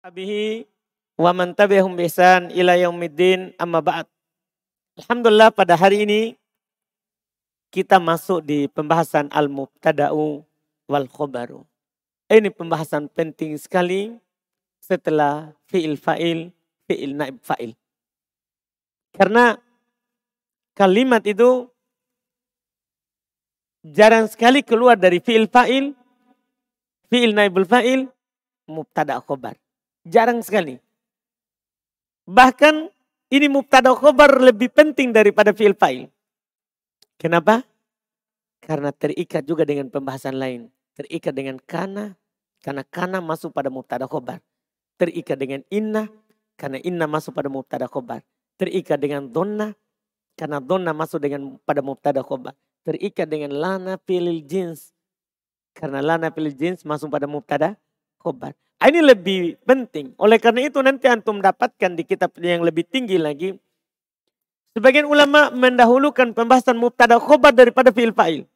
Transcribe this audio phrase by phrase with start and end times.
[0.00, 0.64] Abihi
[1.20, 4.08] wa man tabi'ahum bisan ila yaumiddin amma ba'd.
[4.96, 6.40] Alhamdulillah pada hari ini
[7.68, 10.40] kita masuk di pembahasan al-mubtada'u
[10.88, 11.68] wal khobaru.
[12.32, 14.16] Ini pembahasan penting sekali
[14.80, 16.48] setelah fi'il fa'il,
[16.88, 17.76] fi'il naib fa'il.
[19.12, 19.52] Karena
[20.72, 21.68] kalimat itu
[23.84, 25.92] jarang sekali keluar dari fi'il fa'il,
[27.12, 28.08] fi'il naibul fa'il,
[28.64, 29.60] mubtada khobar.
[30.06, 30.80] Jarang sekali.
[32.24, 32.88] Bahkan
[33.30, 36.08] ini mubtada khobar lebih penting daripada fi'il fa'il.
[37.20, 37.62] Kenapa?
[38.64, 40.72] Karena terikat juga dengan pembahasan lain.
[40.96, 42.16] Terikat dengan kana,
[42.64, 44.40] karena kana masuk pada mubtada khobar.
[44.96, 46.08] Terikat dengan inna,
[46.56, 48.20] karena inna masuk pada mubtada khobar.
[48.60, 49.72] Terikat dengan donna,
[50.36, 52.56] karena donna masuk dengan pada mubtada khobar.
[52.84, 54.92] Terikat dengan lana pilil jins,
[55.76, 57.76] karena lana pilil jins masuk pada mubtada
[58.20, 58.56] khobar.
[58.80, 60.16] Ah, ini lebih penting.
[60.16, 63.52] Oleh karena itu nanti antum dapatkan di kitab yang lebih tinggi lagi.
[64.72, 68.48] Sebagian ulama mendahulukan pembahasan mubtada khobar daripada fi'il fa'il.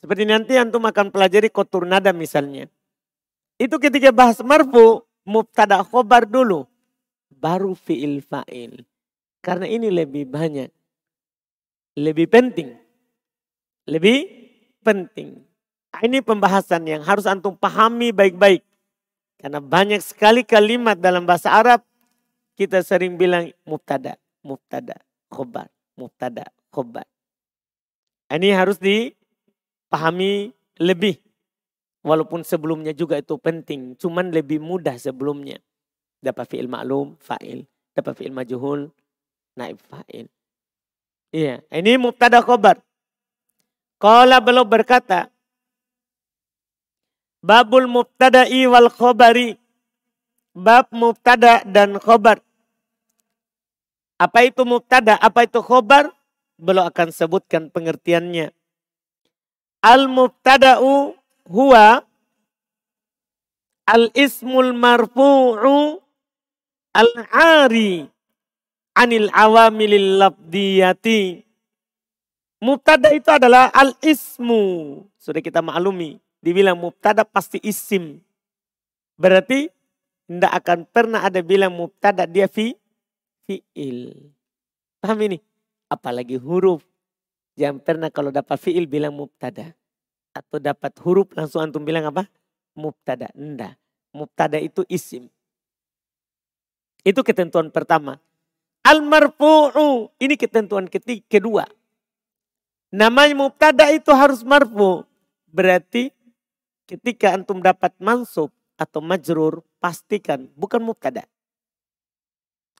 [0.00, 2.72] Seperti nanti antum akan pelajari kotur nada misalnya.
[3.60, 6.64] Itu ketika bahas marfu, mubtada khobar dulu.
[7.28, 8.80] Baru fi'il fa'il.
[9.44, 10.72] Karena ini lebih banyak.
[12.00, 12.80] Lebih penting.
[13.84, 14.18] Lebih
[14.80, 15.51] penting.
[16.00, 18.64] Ini pembahasan yang harus antum pahami baik-baik.
[19.36, 21.82] Karena banyak sekali kalimat dalam bahasa Arab
[22.54, 24.14] kita sering bilang mubtada,
[24.46, 25.66] mubtada, khobar,
[25.98, 27.04] mubtada, khobar.
[28.30, 31.18] Ini harus dipahami lebih.
[32.06, 35.58] Walaupun sebelumnya juga itu penting, cuman lebih mudah sebelumnya.
[36.22, 37.66] Dapat fi'il maklum, fa'il.
[37.94, 38.90] Dapat fi'il majuhul,
[39.58, 40.30] naib fa'il.
[41.32, 42.78] Iya, ini mubtada khobar.
[43.96, 45.31] Kalau belum berkata,
[47.42, 49.58] Babul mubtada'i wal khobari.
[50.54, 52.38] Bab mubtada dan khobar.
[54.14, 55.18] Apa itu mubtada?
[55.18, 56.14] Apa itu khobar?
[56.54, 58.54] Belum akan sebutkan pengertiannya.
[59.82, 61.18] Al mubtada'u
[61.50, 62.06] huwa
[63.90, 65.98] al ismul marfu'u
[66.94, 68.06] al ari
[68.94, 71.42] anil awamilil labdiyati.
[72.62, 75.02] Mubtada itu adalah al ismu.
[75.18, 78.18] Sudah kita maklumi dibilang mubtada pasti isim.
[79.16, 79.70] Berarti
[80.26, 82.74] tidak akan pernah ada bilang mubtada dia fi
[83.46, 84.28] fiil.
[84.98, 85.38] Paham ini?
[85.86, 86.82] Apalagi huruf.
[87.54, 89.72] Yang pernah kalau dapat fiil bilang mubtada.
[90.34, 92.26] Atau dapat huruf langsung antum bilang apa?
[92.74, 93.30] Mubtada.
[93.32, 93.72] Tidak.
[94.12, 95.30] Mubtada itu isim.
[97.02, 98.18] Itu ketentuan pertama.
[98.82, 100.10] Al-marfu'u.
[100.18, 101.64] Ini ketentuan ketiga, kedua.
[102.92, 105.04] Namanya mubtada itu harus marfu.
[105.50, 106.14] Berarti
[106.86, 111.24] Ketika antum dapat mansub atau majrur, pastikan bukan mubtada.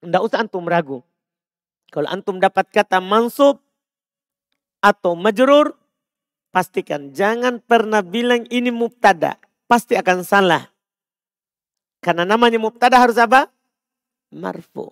[0.02, 1.06] Tidak usah antum ragu.
[1.92, 3.62] Kalau antum dapat kata mansub
[4.82, 5.78] atau majrur,
[6.50, 9.38] pastikan jangan pernah bilang ini mubtada.
[9.70, 10.68] Pasti akan salah.
[12.02, 13.46] Karena namanya mubtada harus apa?
[14.34, 14.90] Marfu.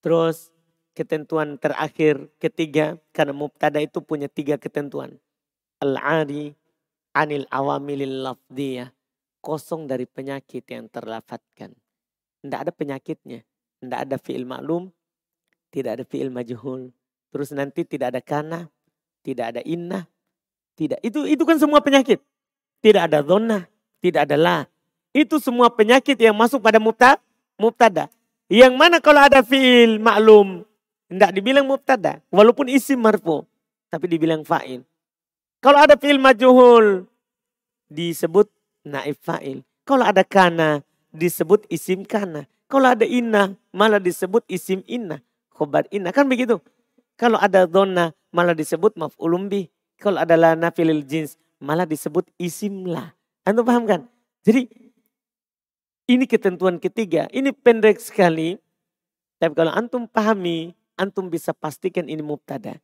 [0.00, 0.48] Terus
[0.96, 5.20] ketentuan terakhir ketiga karena mubtada itu punya tiga ketentuan.
[5.82, 6.56] Al-ari,
[7.14, 8.90] anil awamilil lafdiyah.
[9.44, 11.76] Kosong dari penyakit yang terlafatkan.
[12.40, 13.44] Tidak ada penyakitnya.
[13.80, 14.88] Tidak ada fi'il maklum.
[15.68, 16.88] Tidak ada fi'il majhul.
[17.28, 18.72] Terus nanti tidak ada kana.
[19.20, 20.08] Tidak ada inna.
[20.76, 21.04] Tidak.
[21.04, 22.24] Itu itu kan semua penyakit.
[22.80, 23.68] Tidak ada zona.
[24.00, 24.58] Tidak ada la.
[25.12, 27.20] Itu semua penyakit yang masuk pada mubtada.
[27.60, 28.08] mubtada.
[28.48, 30.64] Yang mana kalau ada fi'il maklum.
[31.12, 32.24] Tidak dibilang mubtada.
[32.32, 33.44] Walaupun isim marfu.
[33.92, 34.80] Tapi dibilang fa'il.
[35.64, 37.08] Kalau ada fi'il majhul
[37.88, 38.52] disebut
[38.84, 39.64] naif fa'il.
[39.88, 42.44] Kalau ada kana disebut isim kana.
[42.68, 45.24] Kalau ada inna malah disebut isim inna.
[45.48, 46.12] Khobar inna.
[46.12, 46.60] Kan begitu.
[47.16, 49.72] Kalau ada donna malah disebut maf'ulum bih.
[49.96, 53.16] Kalau ada lana filil jins malah disebut isim lah.
[53.48, 54.04] Anda paham kan?
[54.44, 54.68] Jadi
[56.12, 57.24] ini ketentuan ketiga.
[57.32, 58.60] Ini pendek sekali.
[59.40, 62.76] Tapi kalau antum pahami, antum bisa pastikan ini mubtada.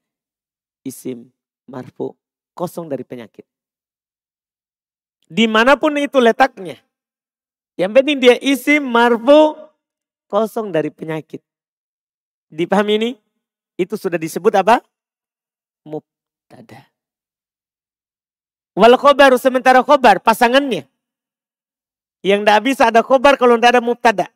[0.80, 1.28] Isim,
[1.68, 2.16] marfu,
[2.60, 3.48] kosong dari penyakit.
[5.24, 6.76] Di mana pun itu letaknya.
[7.80, 9.56] Yang penting dia isi marfu
[10.28, 11.40] kosong dari penyakit.
[12.52, 13.10] Dipahami ini?
[13.80, 14.84] Itu sudah disebut apa?
[15.88, 16.84] Mubtada.
[18.76, 20.84] Wal khobar sementara khobar pasangannya.
[22.20, 24.26] Yang tidak bisa ada khobar kalau tidak ada mubtada.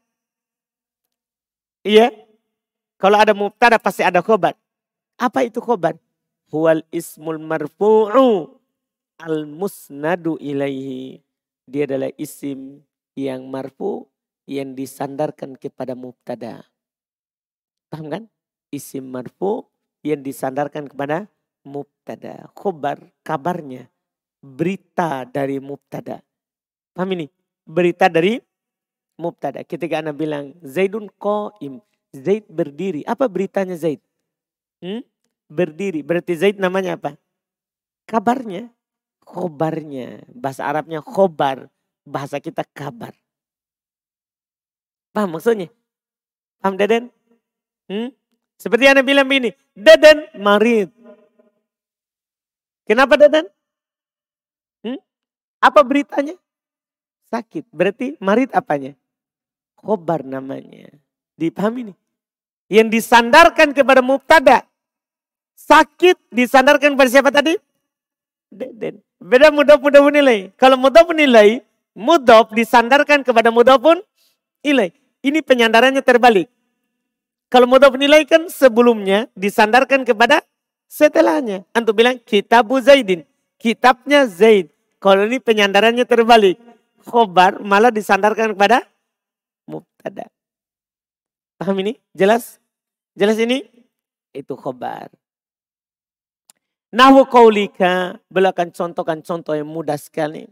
[1.84, 2.08] Iya.
[2.96, 4.56] Kalau ada mubtada pasti ada khobar.
[5.20, 6.00] Apa itu khobar?
[6.54, 8.54] Huwal ismul marfu'u
[9.18, 11.18] al musnadu ilaihi.
[11.66, 12.86] Dia adalah isim
[13.18, 14.06] yang marfu
[14.46, 16.62] yang disandarkan kepada mubtada.
[17.90, 18.22] Paham kan?
[18.70, 19.66] Isim marfu
[20.06, 21.26] yang disandarkan kepada
[21.66, 22.46] mubtada.
[22.54, 23.90] Khobar, kabarnya.
[24.38, 26.22] Berita dari mubtada.
[26.94, 27.26] Paham ini?
[27.64, 28.38] Berita dari
[29.16, 29.64] mubtada.
[29.64, 31.82] Ketika anak bilang Zaidun qaim.
[32.14, 33.02] Zaid berdiri.
[33.08, 33.98] Apa beritanya Zaid?
[34.84, 35.02] Hmm?
[35.48, 36.00] Berdiri.
[36.00, 37.16] Berarti Zaid namanya apa?
[38.08, 38.72] Kabarnya.
[39.24, 40.24] Khobarnya.
[40.32, 41.68] Bahasa Arabnya khobar.
[42.04, 43.16] Bahasa kita kabar.
[45.14, 45.70] Paham maksudnya?
[46.58, 47.06] Paham Deden?
[47.86, 48.10] Hmm?
[48.58, 50.90] Seperti Anda bilang begini, Deden marid.
[52.84, 53.46] Kenapa Deden?
[54.82, 54.98] Hmm?
[55.62, 56.34] Apa beritanya?
[57.30, 57.70] Sakit.
[57.70, 58.98] Berarti marid apanya?
[59.78, 60.90] Khobar namanya.
[61.38, 61.96] Dipahami nih.
[62.72, 64.64] Yang disandarkan kepada mubtada.
[65.54, 67.54] Sakit disandarkan kepada siapa tadi?
[68.50, 69.00] Deden.
[69.22, 70.52] Beda mudah mudah nilai.
[70.60, 71.64] Kalau mudah nilai,
[71.96, 74.02] mudah disandarkan kepada mudah pun
[74.60, 74.92] nilai.
[75.24, 76.52] Ini penyandarannya terbalik.
[77.48, 80.42] Kalau mudhaf nilai kan sebelumnya disandarkan kepada
[80.90, 81.62] setelahnya.
[81.70, 83.22] Antum bilang kitabu Zaidin.
[83.56, 84.68] Kitabnya Zaid.
[85.00, 86.58] Kalau ini penyandarannya terbalik.
[87.04, 88.82] Khobar malah disandarkan kepada
[89.70, 90.28] mubtada.
[91.56, 91.96] Paham ini?
[92.10, 92.58] Jelas?
[93.14, 93.64] Jelas ini?
[94.34, 95.08] Itu khobar.
[96.94, 98.22] Nahwu kaulika.
[98.30, 100.46] Belakan contohkan contoh yang mudah sekali.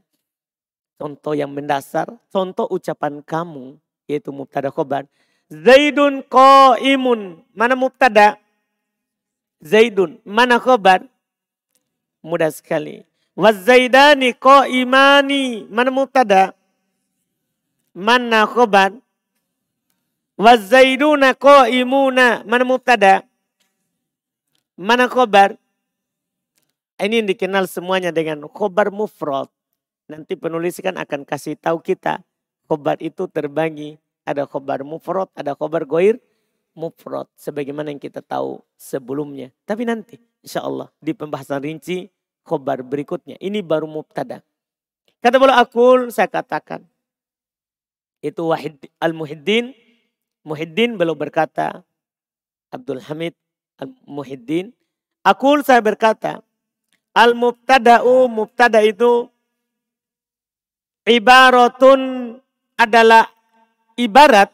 [0.99, 2.11] Contoh yang mendasar.
[2.35, 3.79] Contoh ucapan kamu
[4.11, 5.07] yaitu mubtada khobar.
[5.47, 6.27] Zaidun
[6.83, 8.43] imun Mana mubtada?
[9.63, 10.19] Zaidun.
[10.27, 11.07] Mana khobar?
[12.27, 13.07] Mudah sekali.
[13.39, 14.35] Wazaidani
[14.75, 16.59] imani Mana mubtada?
[17.95, 18.99] Mana khobar?
[20.35, 21.39] Wazaiduna
[21.71, 23.23] imuna Mana mubtada?
[24.75, 25.62] Mana khobar?
[27.03, 29.51] Ini yang dikenal semuanya dengan khobar mufrad.
[30.07, 32.23] Nanti penulis kan akan kasih tahu kita
[32.71, 33.99] khobar itu terbagi.
[34.23, 36.23] Ada khobar mufrad, ada khobar goir
[36.79, 37.27] mufrad.
[37.35, 39.51] Sebagaimana yang kita tahu sebelumnya.
[39.67, 40.15] Tapi nanti
[40.47, 42.07] insya Allah di pembahasan rinci
[42.47, 43.35] khobar berikutnya.
[43.43, 44.47] Ini baru mubtada.
[45.19, 46.87] Kata bola akul saya katakan.
[48.23, 49.75] Itu Wahid Al-Muhiddin.
[50.47, 51.83] Muhiddin belum berkata.
[52.71, 53.35] Abdul Hamid
[53.83, 54.71] Al-Muhiddin.
[55.27, 56.47] Akul saya berkata.
[57.13, 59.29] Al-mubtada'u mubtada itu
[61.05, 62.35] ibaratun
[62.81, 63.29] adalah
[64.01, 64.49] ibarat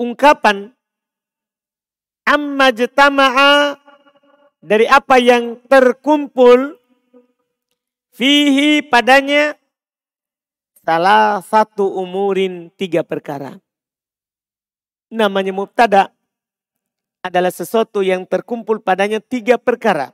[0.00, 0.72] ungkapan
[2.24, 3.76] amma jtama'a
[4.64, 6.80] dari apa yang terkumpul
[8.16, 9.58] fihi padanya
[10.82, 13.58] salah satu umurin tiga perkara.
[15.12, 16.08] Namanya mubtada
[17.22, 20.10] adalah sesuatu yang terkumpul padanya tiga perkara.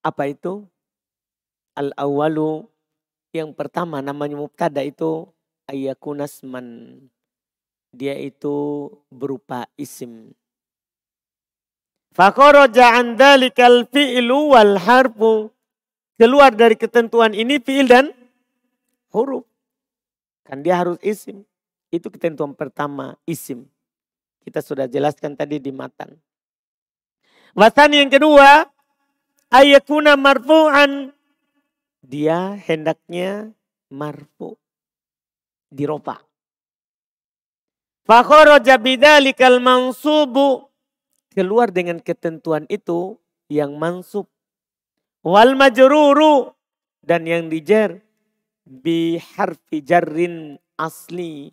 [0.00, 0.62] Apa itu?
[1.74, 2.70] Al-awalu
[3.34, 5.26] yang pertama namanya mubtada itu
[5.66, 7.02] ayakunasman.
[7.90, 10.30] Dia itu berupa isim.
[12.14, 15.50] Fakoroja an dalikal fi'lu wal harfu.
[16.14, 18.14] Keluar dari ketentuan ini fi'il dan
[19.10, 19.42] huruf.
[20.46, 21.42] Kan dia harus isim.
[21.90, 23.66] Itu ketentuan pertama, isim.
[24.44, 26.12] Kita sudah jelaskan tadi di matan.
[27.56, 28.68] Wasan yang kedua,
[29.48, 31.16] ayakuna marfu'an
[32.04, 33.56] dia hendaknya
[33.88, 34.60] marfu
[35.72, 36.20] diropa.
[38.04, 40.68] Fakharaja bidzalikal mansubu
[41.32, 43.16] keluar dengan ketentuan itu
[43.48, 44.28] yang mansub
[45.24, 46.52] wal majruru
[47.00, 48.04] dan yang dijer
[48.68, 51.48] bi harfi jarrin asli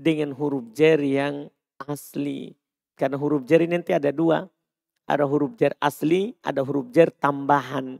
[0.00, 1.52] dengan huruf jar yang
[1.86, 2.56] asli.
[2.98, 4.44] Karena huruf jar ini nanti ada dua.
[5.08, 7.98] Ada huruf jar asli, ada huruf jar tambahan.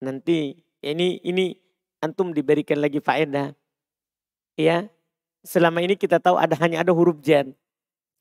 [0.00, 1.54] Nanti ini ini
[2.00, 3.52] antum diberikan lagi faedah.
[4.56, 4.88] Ya.
[5.40, 7.48] Selama ini kita tahu ada hanya ada huruf jar.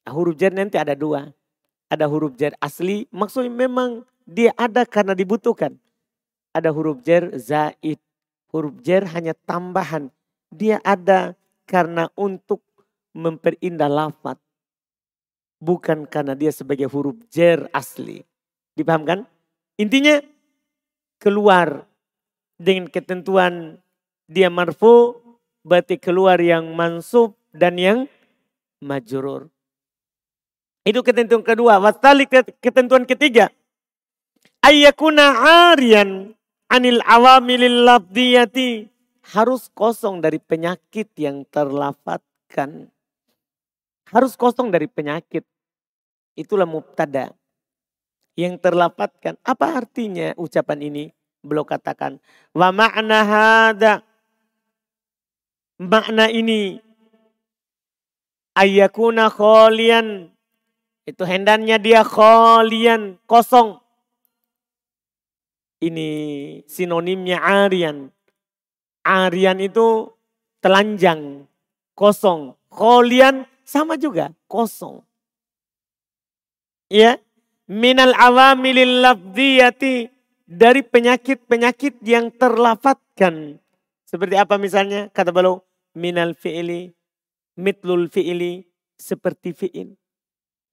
[0.07, 1.31] Nah, huruf jar nanti ada dua.
[1.89, 5.75] Ada huruf jar asli, maksudnya memang dia ada karena dibutuhkan.
[6.53, 7.99] Ada huruf jar zaid.
[8.53, 10.13] Huruf jar hanya tambahan.
[10.49, 11.33] Dia ada
[11.65, 12.61] karena untuk
[13.13, 14.37] memperindah lafat.
[15.59, 18.23] Bukan karena dia sebagai huruf jar asli.
[18.79, 19.27] Dipahamkan?
[19.75, 20.23] Intinya
[21.19, 21.83] keluar
[22.55, 23.79] dengan ketentuan
[24.27, 25.19] dia marfu
[25.63, 27.99] berarti keluar yang mansub dan yang
[28.79, 29.51] majurur.
[30.87, 31.77] Itu ketentuan kedua.
[31.77, 32.25] Wasali
[32.63, 33.51] ketentuan ketiga.
[34.63, 35.25] Ayyakuna
[35.75, 36.33] arian
[36.71, 38.87] anil awamilil labdiyati.
[39.29, 42.89] Harus kosong dari penyakit yang terlafatkan.
[44.09, 45.45] Harus kosong dari penyakit.
[46.33, 47.33] Itulah mubtada.
[48.33, 49.35] Yang terlafatkan.
[49.45, 51.05] Apa artinya ucapan ini?
[51.39, 52.19] Beliau katakan,
[52.51, 54.03] wa makna hada.
[55.79, 56.83] Makna ini
[58.59, 60.27] ayakuna kholian.
[61.07, 63.79] Itu hendaknya dia kholian, kosong.
[65.79, 66.09] Ini
[66.67, 68.11] sinonimnya arian.
[69.07, 70.11] Arian itu
[70.59, 71.47] telanjang,
[71.95, 72.59] kosong.
[72.67, 75.05] Kholian sama juga, kosong.
[76.89, 77.21] Ya,
[77.69, 80.09] minal awamilil lafdiyati
[80.49, 83.61] dari penyakit-penyakit yang terlafatkan.
[84.09, 85.13] Seperti apa misalnya?
[85.13, 85.61] Kata beliau,
[85.93, 86.89] minal fi'ili,
[87.61, 88.65] mitlul fi'ili,
[88.97, 89.93] seperti fi'il.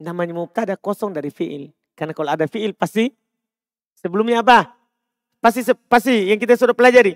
[0.00, 1.68] Namanya mubtada kosong dari fi'il.
[1.92, 3.12] Karena kalau ada fi'il pasti
[3.92, 4.72] sebelumnya apa?
[5.36, 7.12] Pasti pasti yang kita sudah pelajari.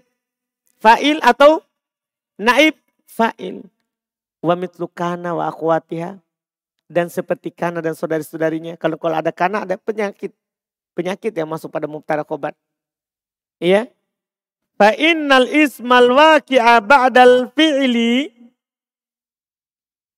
[0.76, 1.64] Fa'il atau
[2.37, 2.76] naib
[3.08, 3.64] fa'il.
[4.40, 6.16] Wa mitlu kana wa akhwatiha.
[6.90, 8.75] Dan seperti kana dan saudari-saudarinya.
[8.75, 10.35] Kalau kalau ada kana ada penyakit
[10.97, 12.52] penyakit yang masuk pada mubtada khobar.
[13.62, 13.87] Iya.
[14.75, 18.32] Fa innal ismal waqi'a ba'dal fi'li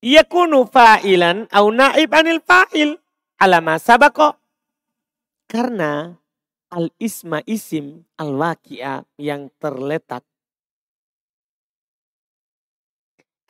[0.02, 2.96] yakunu fa'ilan au naib anil fa'il
[3.42, 4.38] ala ma sabaqa.
[5.50, 6.16] Karena
[6.72, 10.24] al isma isim al waqi'a yang terletak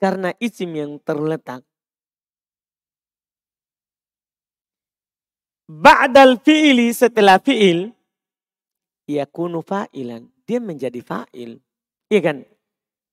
[0.02, 1.62] karena isim yang terletak
[5.72, 7.96] Ba'dal fi'ili setelah fi'il.
[9.08, 10.28] Yakunu fa'ilan.
[10.44, 11.64] Dia menjadi fa'il.
[12.12, 12.38] Iya kan?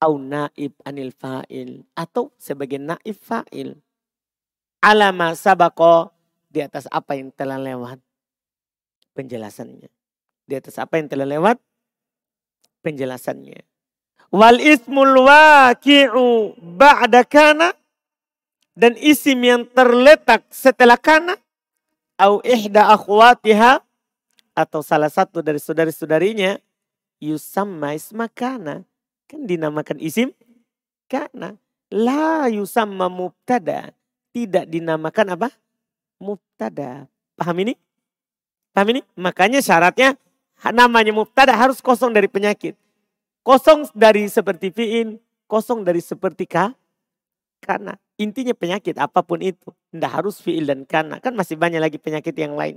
[0.03, 1.87] Au naib anil fa'il.
[1.95, 3.79] Atau sebagai naib fa'il.
[4.83, 6.11] Alama sabako.
[6.51, 8.03] Di atas apa yang telah lewat.
[9.15, 9.87] Penjelasannya.
[10.43, 11.63] Di atas apa yang telah lewat.
[12.83, 13.63] Penjelasannya.
[14.29, 17.73] Wal ismul waqi'u ba'da kana.
[18.77, 21.35] Dan isim yang terletak setelah kana.
[22.15, 23.81] Au ihda akhwatiha.
[24.53, 26.61] Atau salah satu dari saudari-saudarinya.
[27.19, 28.85] Yusamma isma kana.
[29.25, 30.31] Kan dinamakan isim
[31.09, 31.57] kana.
[31.89, 33.91] La yusamma mubtada.
[34.29, 35.49] Tidak dinamakan apa?
[36.21, 37.09] Mubtada.
[37.33, 37.73] Paham ini?
[38.77, 39.01] Paham ini?
[39.17, 40.13] Makanya syaratnya
[40.69, 42.77] namanya mubtada harus kosong dari penyakit
[43.49, 45.17] kosong dari seperti fiin
[45.49, 46.69] kosong dari seperti ka
[47.65, 49.71] kana Intinya penyakit apa pun itu.
[49.95, 51.23] Tidak harus fi'il dan kana.
[51.23, 52.75] Kan masih banyak lagi penyakit yang lain.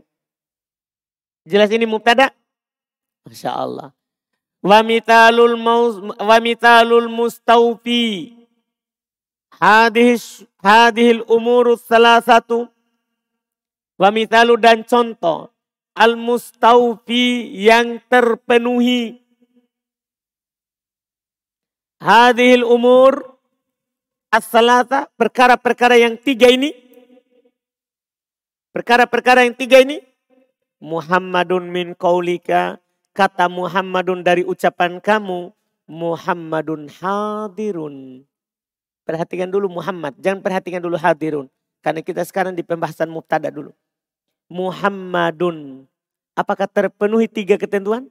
[1.42, 2.30] Jelas ini mubtada?
[3.26, 3.90] Masya Allah.
[4.62, 8.38] Wa mitalul, maus, wa mitalul mustaufi.
[9.58, 10.22] Hadih,
[10.62, 12.70] hadihil umurus salah satu.
[13.98, 15.50] Wa mitalu dan contoh.
[15.98, 19.21] Al mustaufi yang terpenuhi.
[22.02, 23.38] Hadihil umur
[24.34, 26.74] as-salata, perkara-perkara yang tiga ini,
[28.74, 30.02] perkara-perkara yang tiga ini,
[30.82, 32.82] Muhammadun min kaulika,
[33.14, 35.54] kata Muhammadun dari ucapan kamu,
[35.86, 38.26] Muhammadun hadirun.
[39.06, 41.46] Perhatikan dulu Muhammad, jangan perhatikan dulu hadirun.
[41.86, 43.70] Karena kita sekarang di pembahasan mubtada dulu.
[44.50, 45.86] Muhammadun.
[46.34, 48.10] Apakah terpenuhi tiga ketentuan?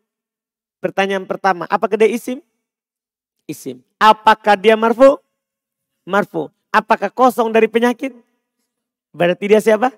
[0.79, 2.39] Pertanyaan pertama, apakah dia isim?
[3.50, 3.81] Isim.
[3.98, 5.21] Apakah dia marfu?
[6.05, 6.50] marfu.
[6.71, 8.15] Apakah kosong dari penyakit?
[9.12, 9.91] Berarti dia siapa?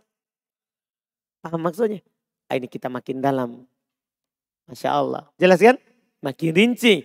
[1.43, 2.01] Paham maksudnya?
[2.49, 3.65] Ah, ini kita makin dalam.
[4.65, 5.23] Masya Allah.
[5.37, 5.77] Jelas kan?
[6.23, 7.03] Makin rinci.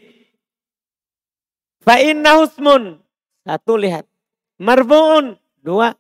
[1.84, 3.02] Fa'inna husmun.
[3.44, 4.08] Satu lihat.
[4.56, 5.36] Marfu'un.
[5.60, 5.92] Dua.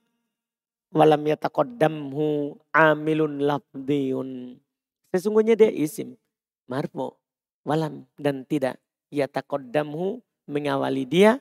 [0.88, 4.56] Walam yatakoddamhu amilun labdiyun.
[5.12, 6.16] Sesungguhnya dia isim.
[6.70, 7.12] Marfu.
[7.68, 8.08] Walam.
[8.16, 8.80] Dan tidak.
[9.12, 11.38] Yatakoddamhu mengawali dia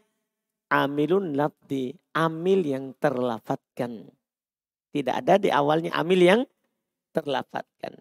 [0.68, 4.12] amilun labdi, amil yang terlafatkan.
[4.92, 6.42] Tidak ada di awalnya amil yang
[7.16, 7.96] terlafatkan.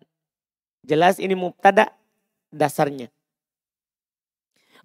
[0.86, 1.94] Jelas ini mubtada
[2.50, 3.10] dasarnya.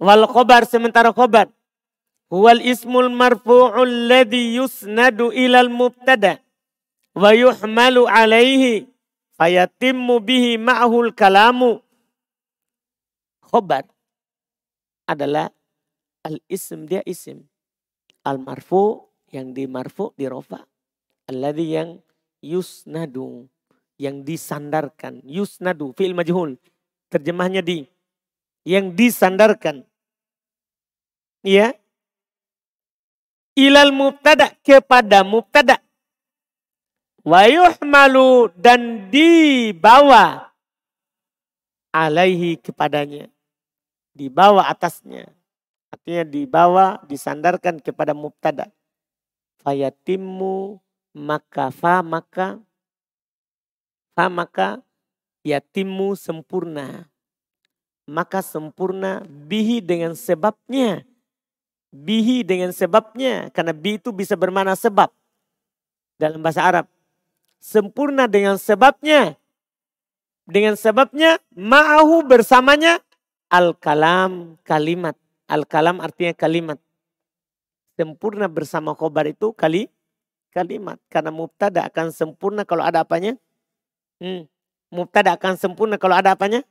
[0.01, 1.49] Wal khobar sementara khobar.
[2.31, 6.39] Huwal ismul marfu'ul ladhi yusnadu ilal mubtada.
[7.13, 8.87] Wa yuhmalu alaihi.
[9.35, 11.81] Fayatimmu bihi ma'hul kalamu.
[13.45, 13.83] Khobar
[15.05, 15.51] adalah
[16.25, 17.45] al-ism, dia isim
[18.21, 20.61] al marfu yang di marfu di rofa
[21.25, 21.89] alladhi yang
[22.43, 23.47] yusnadu
[24.01, 25.21] yang disandarkan.
[25.21, 26.57] Yusnadu fi'il majhul.
[27.13, 27.85] Terjemahnya di.
[28.65, 29.85] Yang disandarkan.
[31.45, 31.77] Ya
[33.53, 35.77] ilal mubtada kepada mubtada.
[37.21, 40.49] Wa yuhmalu dan dibawa
[41.93, 43.29] alaihi kepadanya.
[44.17, 45.29] Dibawa atasnya
[45.91, 48.71] Artinya dibawa, disandarkan kepada mubtada.
[49.61, 50.79] Fayatimmu
[51.11, 52.57] maka fa maka
[54.15, 54.79] fa maka
[55.43, 57.11] yatimmu sempurna.
[58.11, 61.07] maka sempurna bihi dengan sebabnya.
[61.95, 63.47] Bihi dengan sebabnya.
[63.55, 65.07] Karena bi itu bisa bermana sebab.
[66.19, 66.85] Dalam bahasa Arab.
[67.63, 69.39] Sempurna dengan sebabnya.
[70.43, 72.99] Dengan sebabnya ma'ahu bersamanya
[73.47, 75.15] al-kalam kalimat.
[75.51, 76.79] Al-kalam artinya kalimat.
[77.99, 79.91] Sempurna bersama khobar itu kali
[80.55, 80.95] kalimat.
[81.11, 83.35] Karena mubtada akan sempurna kalau ada apanya?
[84.23, 84.47] Hmm.
[84.87, 86.63] Mubtada akan sempurna kalau ada apanya?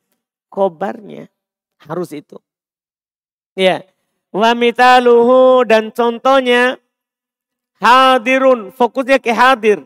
[0.48, 1.28] Khobarnya.
[1.76, 2.40] Harus itu.
[3.52, 3.84] Ya.
[4.32, 6.80] Wa mitaluhu dan contohnya
[7.84, 8.72] hadirun.
[8.72, 9.84] Fokusnya ke hadir.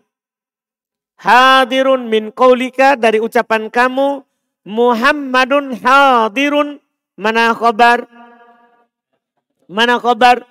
[1.18, 4.22] Hadirun min qaulika dari ucapan kamu.
[4.62, 6.78] Muhammadun hadirun.
[7.18, 8.23] Mana khobar?
[9.68, 10.44] Mana khobar?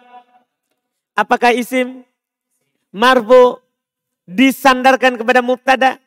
[1.13, 2.02] Apakah isim?
[2.93, 3.62] Marfu
[4.26, 6.02] disandarkan kepada mubtada?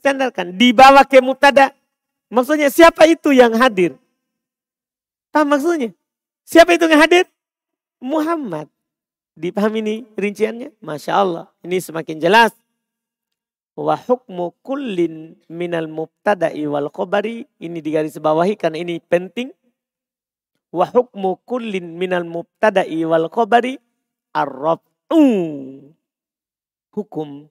[0.00, 0.52] Sandarkan.
[0.56, 1.72] Dibawa ke mubtada.
[2.28, 3.96] Maksudnya siapa itu yang hadir?
[5.32, 5.90] Paham maksudnya?
[6.44, 7.24] Siapa itu yang hadir?
[7.98, 8.68] Muhammad.
[9.34, 10.76] Dipahami ini rinciannya?
[10.78, 11.46] Masya Allah.
[11.64, 12.52] Ini semakin jelas.
[13.74, 17.48] Wa hukmu kullin minal mubtada'i wal khobari.
[17.58, 19.50] Ini digaris bawahi karena ini penting.
[20.74, 23.78] Wa hukmu kullin minal mubtada'i wal khobari.
[24.34, 25.22] Arrab'u.
[26.90, 27.46] Hukum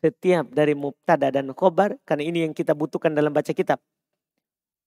[0.00, 2.00] setiap dari mubtada dan khobar.
[2.08, 3.76] Karena ini yang kita butuhkan dalam baca kitab.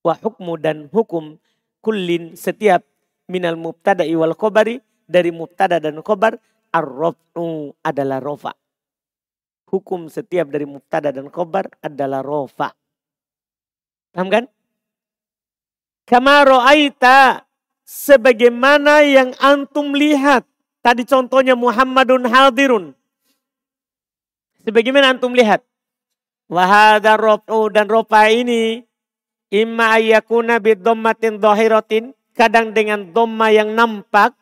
[0.02, 1.38] Wa hukmu dan hukum
[1.86, 2.82] kullin setiap
[3.30, 6.42] minal mubtada wal khobari dari mubtada dan khobar
[6.74, 8.58] ar-raf'u adalah rofa.
[9.70, 12.74] Hukum setiap dari mubtada dan khobar adalah rofa.
[14.10, 14.50] Paham kan?
[16.10, 17.49] Kama ro'aita
[17.90, 20.46] sebagaimana yang antum lihat.
[20.86, 22.94] Tadi contohnya Muhammadun hadirun.
[24.62, 25.66] Sebagaimana antum lihat.
[26.46, 28.86] Wahada rof'u dan rofa ini.
[29.50, 34.38] Imma ayyakuna biddommatin dohiratin kadang dengan doma yang nampak.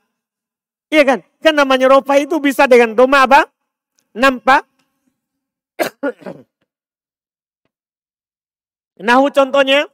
[0.91, 1.19] Iya kan?
[1.39, 3.47] Kan namanya rofa itu bisa dengan doma apa?
[4.11, 4.67] Nampak.
[9.07, 9.87] Nahu contohnya.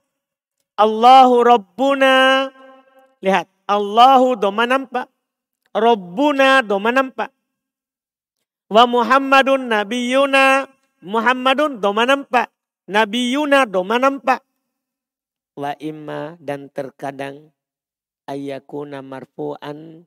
[0.74, 2.50] Allahu Rabbuna.
[3.23, 3.47] Lihat.
[3.63, 5.07] Allahu doma nampak.
[5.71, 7.31] Rabbuna doma nampak.
[8.67, 10.67] Wa Muhammadun Nabiyuna.
[10.99, 12.51] Muhammadun doma nampak.
[12.91, 14.43] Nabiyuna doma nampak.
[15.55, 17.55] Wa imma dan terkadang
[18.27, 20.03] ayakuna marfu'an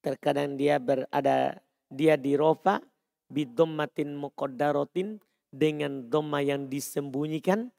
[0.00, 1.58] terkadang dia berada
[1.90, 2.78] dia di rofa
[3.30, 5.18] bidommatin muqaddaratin
[5.50, 7.70] dengan doma yang disembunyikan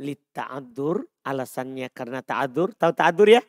[0.00, 3.42] li ta'adur alasannya karena ta'adur tahu ta'adur ya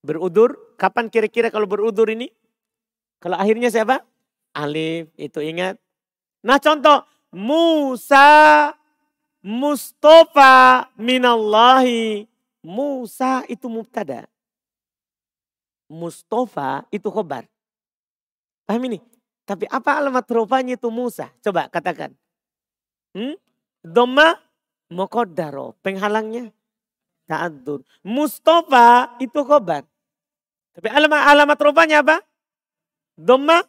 [0.00, 2.32] berudur kapan kira-kira kalau berudur ini
[3.20, 4.04] kalau akhirnya siapa
[4.56, 5.76] alif itu ingat
[6.40, 8.72] nah contoh Musa
[9.44, 12.26] Mustafa minallahi
[12.64, 14.30] Musa itu mubtada
[15.90, 17.50] Mustafa itu khobar.
[18.62, 19.02] Paham ini?
[19.42, 21.26] Tapi apa alamat rupanya itu Musa?
[21.42, 22.14] Coba katakan.
[23.10, 23.34] Hmm?
[23.82, 24.38] Doma
[24.86, 25.74] mokodaro.
[25.82, 26.54] Penghalangnya
[27.26, 27.82] ta'adur.
[28.06, 29.82] Mustafa itu khobar.
[30.80, 32.24] Tapi alamat, alamat rupanya apa?
[33.20, 33.60] Doma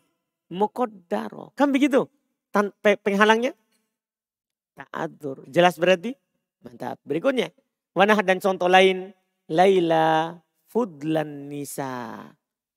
[0.48, 1.52] mokodaro.
[1.60, 2.08] Kan begitu?
[2.56, 3.52] Tan, penghalangnya
[4.80, 5.44] ta'adur.
[5.52, 6.16] Jelas berarti?
[6.64, 7.04] Mantap.
[7.04, 7.52] Berikutnya.
[7.92, 9.12] Wanah dan contoh lain.
[9.52, 10.40] Laila
[10.72, 12.24] Fudlan nisa.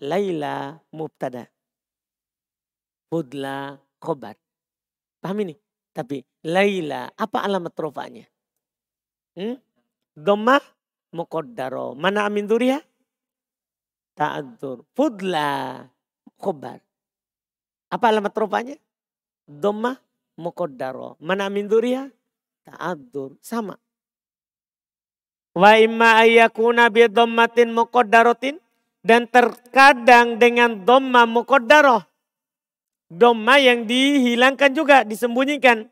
[0.02, 1.46] Laila mubtada.
[3.06, 4.34] Fudla khobar.
[5.22, 5.54] Paham ini?
[5.94, 8.26] Tapi Laila apa alamat rofanya?
[9.38, 9.62] Hmm?
[10.18, 10.58] Domah
[11.14, 11.94] muqaddaro.
[11.94, 12.82] Mana amin duriya?
[14.14, 14.86] Ta'adur.
[14.94, 15.82] Fudla
[16.38, 16.78] khobar.
[17.90, 18.76] Apa alamat rofanya?
[19.46, 19.98] Domah
[20.38, 21.18] muqaddaro.
[21.18, 22.10] Mana amin duriya?
[22.66, 23.38] Ta'adur.
[23.42, 23.74] Sama.
[25.54, 28.58] Wa imma ayyakuna bi dhammatin muqaddaratin
[29.04, 32.02] dan terkadang dengan dhamma muqaddarah.
[33.12, 35.86] Dhamma yang dihilangkan juga, disembunyikan.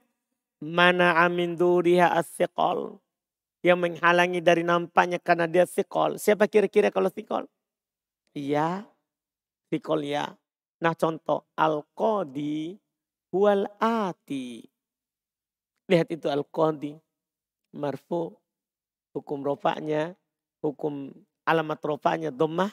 [0.59, 2.99] Mana amin duriha as-siqal.
[3.63, 6.19] Yang menghalangi dari nampaknya karena dia sikol.
[6.19, 7.47] Siapa kira-kira kalau sikol?
[8.33, 8.89] Iya,
[9.69, 10.33] sikol ya.
[10.81, 12.75] Nah contoh, al-qadi
[13.31, 14.65] wal ati.
[15.89, 16.97] Lihat itu al-qadi.
[17.73, 18.33] Marfu
[19.17, 20.17] hukum rofaknya,
[20.61, 21.13] hukum
[21.45, 22.73] alamat rofaknya domah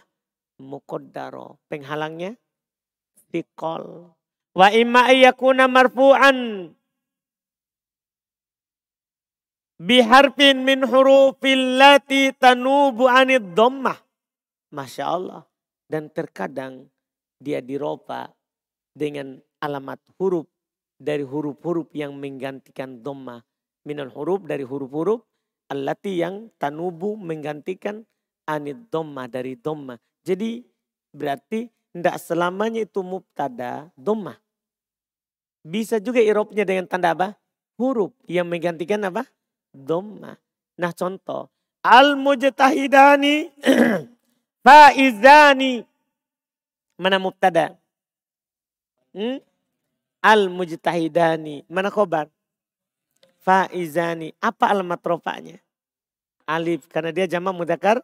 [0.60, 1.60] muqaddaro.
[1.68, 2.36] Penghalangnya
[3.32, 4.16] sikol.
[4.56, 6.72] Wa imma ayyakuna marfu'an
[9.80, 13.96] biharfin min hurufil lati tanubu anid dhammah.
[14.70, 15.49] Masya Allah.
[15.90, 16.86] Dan terkadang
[17.42, 18.30] dia diropa
[18.94, 20.46] dengan alamat huruf
[21.02, 23.42] dari huruf-huruf yang menggantikan dhammah.
[23.88, 25.26] Minal huruf dari huruf-huruf
[25.70, 28.04] allati yang tanubu menggantikan
[28.50, 29.96] anid domma dari domma.
[30.26, 30.66] Jadi
[31.14, 34.36] berarti tidak selamanya itu mubtada domma.
[35.62, 37.38] Bisa juga irobnya dengan tanda apa?
[37.78, 39.24] Huruf yang menggantikan apa?
[39.70, 40.34] Domma.
[40.82, 41.48] Nah contoh.
[41.80, 43.56] Al-mujtahidani
[44.64, 45.86] faizani.
[47.00, 47.80] Mana mubtada?
[49.16, 49.40] Hmm?
[50.20, 51.64] Al-mujtahidani.
[51.72, 52.28] Mana khobar?
[53.40, 54.36] Faizani.
[54.44, 55.58] Apa alamat rofaknya?
[56.44, 56.92] Alif.
[56.92, 58.04] Karena dia jama mudakar.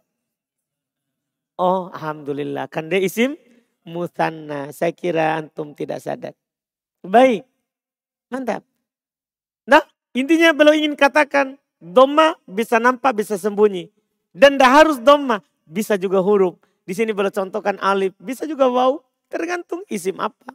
[1.59, 2.71] Oh Alhamdulillah.
[2.71, 3.35] Kan dia isim
[3.83, 4.71] musanna.
[4.71, 6.33] Saya kira antum tidak sadar.
[7.03, 7.43] Baik.
[8.31, 8.63] Mantap.
[9.67, 9.83] Nah
[10.15, 11.59] intinya belum ingin katakan.
[11.85, 13.91] Doma bisa nampak, bisa sembunyi.
[14.31, 15.43] Dan tidak harus doma.
[15.65, 16.62] Bisa juga huruf.
[16.86, 18.13] Di sini boleh contohkan alif.
[18.21, 19.01] Bisa juga waw.
[19.25, 20.54] Tergantung isim apa.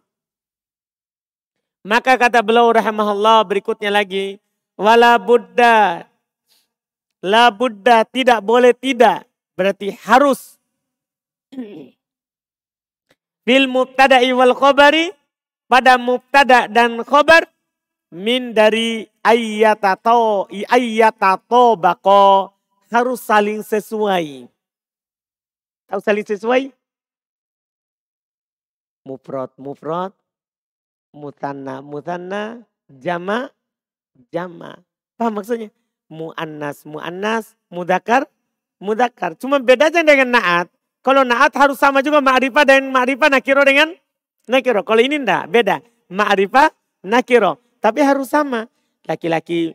[1.82, 4.38] Maka kata beliau rahimahullah berikutnya lagi.
[4.78, 6.06] Wala buddha.
[7.20, 9.26] La buddha tidak boleh tidak.
[9.58, 10.56] Berarti harus.
[13.44, 15.10] Bil mubtada'i wal khobari.
[15.66, 17.50] Pada mubtada dan khobar.
[18.14, 20.46] Min dari ayyatato.
[20.70, 22.54] Ayyatato bako.
[22.86, 24.46] Harus saling sesuai.
[25.90, 26.70] Tahu saling sesuai?
[29.02, 30.14] Mufrad, mufrad,
[31.10, 33.50] mutanna, mutanna, jama,
[34.30, 34.78] jama.
[35.18, 35.74] Paham maksudnya?
[36.06, 38.30] Mu'annas, mu'annas, mudakar,
[38.78, 39.34] mudakar.
[39.34, 40.70] Cuma bedanya dengan naat.
[41.02, 43.90] Kalau naat harus sama juga ma'rifah dan ma'rifah nakiro dengan
[44.46, 44.86] nakiro.
[44.86, 45.82] Kalau ini enggak, beda.
[46.06, 46.70] Ma'rifah,
[47.02, 47.58] nakiro.
[47.82, 48.70] Tapi harus sama.
[49.10, 49.74] Laki-laki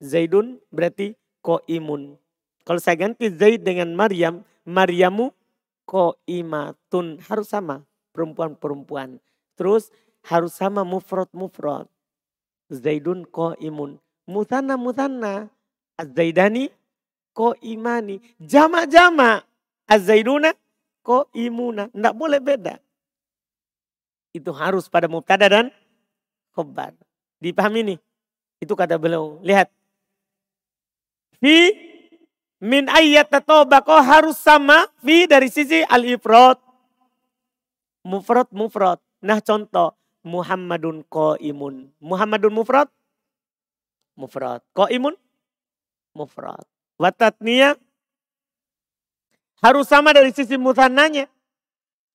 [0.00, 1.12] Zaidun berarti
[1.44, 2.16] ko imun.
[2.64, 5.34] Kalau saya ganti Zaid dengan Maryam, Maryamu
[5.84, 7.18] ko imatun.
[7.24, 9.18] Harus sama perempuan-perempuan.
[9.56, 9.90] Terus
[10.24, 11.28] harus sama mufrad.
[12.72, 14.00] Zaidun ko imun.
[14.24, 15.50] Mutanna mutanna.
[15.98, 16.72] Az-zaidani
[17.36, 18.22] ko imani.
[18.40, 19.44] Jama-jama.
[19.88, 20.56] Az-zaiduna
[21.04, 21.90] ko imuna.
[21.92, 22.80] Tidak boleh beda.
[24.32, 25.68] Itu harus pada mubtada dan
[26.56, 26.96] khobar.
[27.42, 27.98] Dipahami nih?
[28.62, 29.36] Itu kata beliau.
[29.44, 29.68] Lihat.
[31.42, 31.91] Fi
[32.62, 34.86] min ayat kok harus sama.
[35.02, 36.62] Fi dari sisi al-ifrad.
[38.06, 39.02] Mufrad, mufrad.
[39.18, 39.98] Nah contoh.
[40.22, 41.02] Muhammadun
[41.42, 41.90] imun.
[41.98, 42.86] Muhammadun mufrad?
[44.14, 44.62] Mufrad.
[44.94, 45.18] imun?
[46.14, 46.62] Mufrad.
[46.94, 47.74] Watatnia
[49.62, 51.26] harus sama dari sisi mutananya.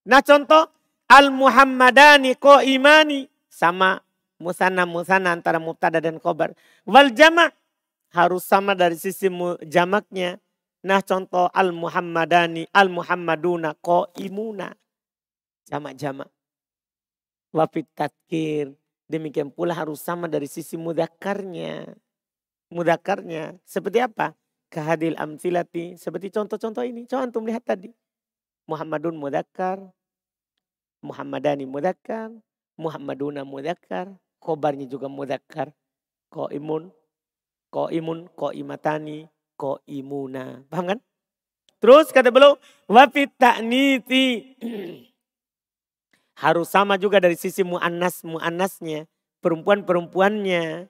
[0.07, 0.71] Nah contoh
[1.12, 3.99] al-muhammadani imani sama
[4.39, 6.55] musana musana antara mubtada dan khobar.
[6.88, 7.51] Wal jama'
[8.12, 9.28] harus sama dari sisi
[9.67, 10.39] jamaknya.
[10.86, 13.76] Nah contoh al-muhammadani al-muhammaduna
[14.22, 14.72] imuna.
[15.67, 16.32] Jamak-jamak.
[17.52, 18.72] Wafit tatkir.
[19.08, 21.96] Demikian pula harus sama dari sisi mudakarnya.
[22.72, 24.36] Mudakarnya seperti apa?
[24.67, 25.96] Kehadil amsilati.
[25.96, 27.08] Seperti contoh-contoh ini.
[27.08, 27.91] Coba antum lihat tadi.
[28.67, 29.80] Muhammadun mudakar.
[31.04, 32.32] Muhammadani mudakar.
[32.76, 34.12] Muhammaduna mudakar.
[34.39, 35.72] Khobarnya juga mudakar.
[36.28, 36.52] Ko
[37.69, 38.32] Ko imun.
[38.34, 39.27] Ko imatani.
[39.58, 40.63] Ko imuna.
[40.69, 40.99] Paham kan?
[41.82, 42.58] Terus kata beliau.
[42.88, 44.58] Wafit ta'niti.
[46.43, 49.10] Harus sama juga dari sisi mu'annas, mu'annasnya.
[49.41, 50.86] Perempuan-perempuannya.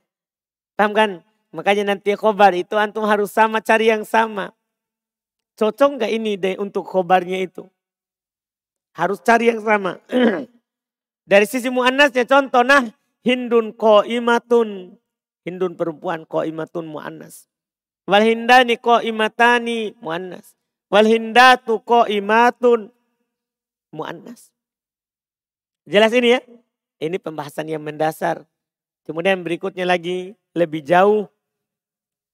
[0.76, 1.12] Paham kan?
[1.56, 4.52] Makanya nanti khobar itu antum harus sama cari yang sama.
[5.56, 7.64] Cocok nggak ini deh untuk khobarnya itu?
[8.94, 10.04] Harus cari yang sama.
[11.32, 12.84] dari sisi mu'annasnya contoh nah
[13.24, 14.96] hindun ko imatun.
[15.48, 17.48] Hindun perempuan ko imatun mu'annas.
[18.04, 20.60] Wal hindani ko imatani mu'annas.
[20.92, 21.80] Wal hindatu
[22.12, 22.92] imatun
[23.96, 24.52] mu'annas.
[25.88, 26.44] Jelas ini ya?
[27.00, 28.44] Ini pembahasan yang mendasar.
[29.08, 31.32] Kemudian berikutnya lagi lebih jauh.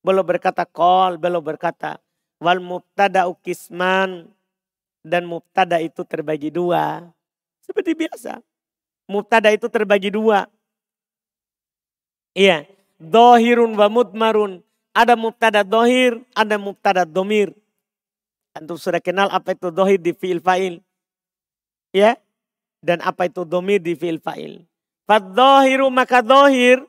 [0.01, 2.01] Belum berkata kol, belum berkata
[2.41, 4.25] wal mubtada ukisman.
[5.05, 7.05] Dan mubtada itu terbagi dua.
[7.61, 8.41] Seperti biasa.
[9.05, 10.49] Mubtada itu terbagi dua.
[12.33, 12.65] Iya.
[13.03, 14.63] Dohirun wa mudmarun.
[14.95, 17.51] Ada mubtada dohir, ada mubtada domir.
[18.53, 20.79] Antum sudah kenal apa itu dohir di fi'il fa'il.
[21.89, 22.15] Ya,
[22.79, 24.63] dan apa itu domir di fi'il fa'il.
[25.03, 26.85] Fadzohiru maka dohir.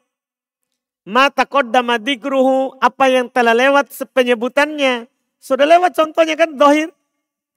[1.05, 2.79] Mata koddama dikruhu.
[2.79, 5.11] Apa yang telah lewat penyebutannya.
[5.43, 6.95] Sudah lewat contohnya kan dohir.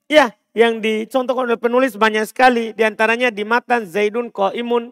[0.09, 2.73] Ya yang dicontohkan oleh penulis banyak sekali.
[2.73, 4.89] Di antaranya di matan Zaidun ko imun.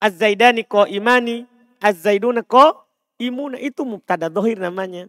[0.00, 1.44] Az-Zaidani ko imani.
[1.80, 2.84] Az-Zaiduna ko
[3.18, 3.58] imuna.
[3.58, 5.08] Itu mubtada dohir namanya.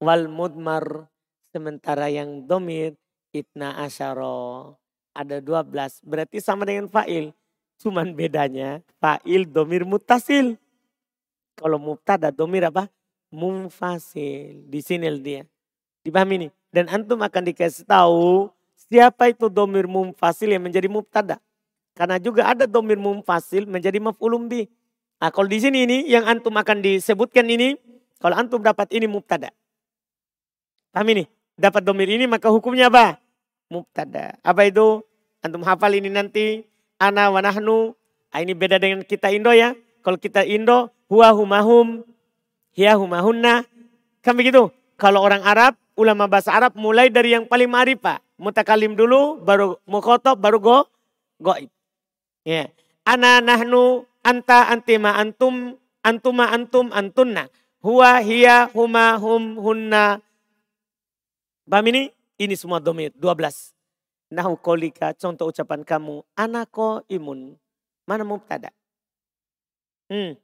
[0.00, 1.08] Wal mudmar.
[1.52, 2.96] Sementara yang domir.
[3.36, 4.72] Itna asyara
[5.16, 6.04] ada 12.
[6.04, 7.32] Berarti sama dengan fa'il.
[7.80, 10.56] Cuman bedanya fa'il domir mutasil.
[11.56, 12.88] Kalau mubtada domir apa?
[13.32, 14.68] Mumfasil.
[14.68, 15.44] Di sini dia.
[16.04, 16.50] Dipahami nih.
[16.68, 21.40] Dan antum akan dikasih tahu siapa itu domir mumfasil yang menjadi mubtada.
[21.96, 24.68] Karena juga ada domir mumfasil menjadi maf'ulum bi.
[25.16, 27.76] Nah kalau di sini ini yang antum akan disebutkan ini,
[28.20, 29.52] kalau antum dapat ini mubtada.
[30.92, 31.24] Paham ini?
[31.56, 33.16] Dapat domir ini maka hukumnya apa?
[33.72, 34.36] Mubtada.
[34.44, 35.00] Apa itu?
[35.40, 36.64] Antum hafal ini nanti.
[36.96, 37.92] Ana wa nahnu.
[38.32, 39.72] Nah, ini beda dengan kita Indo ya.
[40.04, 42.04] Kalau kita Indo, huwa humahum,
[42.76, 43.64] hiya humahunna.
[44.20, 44.68] Kan begitu?
[45.00, 48.20] Kalau orang Arab, ulama bahasa Arab mulai dari yang paling ma'rifah.
[48.36, 50.78] Mutakalim dulu, baru mukhotob, baru go,
[51.40, 51.72] goib.
[52.44, 52.68] Ya.
[53.08, 57.46] Ana nahnu anta antima antum antuma antum antunna
[57.78, 60.26] huwa hiya huma hum hunna
[61.66, 62.14] Paham ini?
[62.38, 63.74] Ini semua domir 12.
[64.30, 67.58] Nahu kolika contoh ucapan kamu anako imun.
[68.06, 68.70] Mana mubtada?
[70.06, 70.38] Hmm.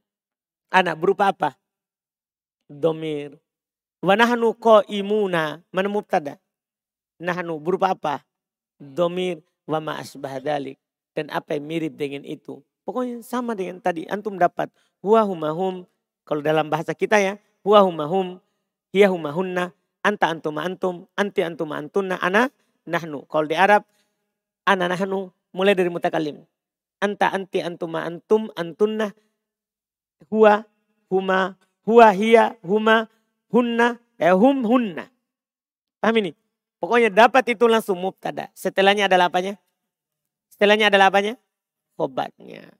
[0.67, 1.55] Anak berupa apa?
[2.67, 3.39] Domir.
[4.03, 5.63] Wanahnu ko imuna.
[5.71, 6.43] Mana mubtada?
[7.23, 8.27] Nahnu berupa apa?
[8.83, 10.75] Domir wa ma asbah dalik.
[11.15, 12.59] Dan apa yang mirip dengan itu.
[12.83, 14.07] Pokoknya sama dengan tadi.
[14.11, 14.71] Antum dapat.
[15.03, 15.87] Huwa humahum.
[16.27, 17.39] Kalau dalam bahasa kita ya.
[17.63, 18.43] Huwa humahum.
[18.91, 19.71] Hiya humahunna.
[20.03, 21.07] Anta antum antum.
[21.15, 22.19] Anti antum antunna.
[22.19, 22.51] Ana
[22.87, 23.27] nahnu.
[23.31, 23.87] Kalau di Arab.
[24.67, 25.31] Ana nahnu.
[25.55, 26.43] Mulai dari mutakalim.
[27.03, 29.15] Anta anti antum antum antunna.
[30.31, 30.67] Huwa
[31.07, 31.55] huma.
[31.87, 33.07] Huwa hiya huma
[33.51, 33.99] hunna.
[34.19, 35.11] Eh, hum hunna.
[36.03, 36.31] Paham ini?
[36.83, 38.51] Pokoknya dapat itu langsung mubtada.
[38.59, 39.55] Setelahnya adalah apanya?
[40.51, 41.39] Setelahnya adalah apanya?
[41.97, 42.73] Khobarnya.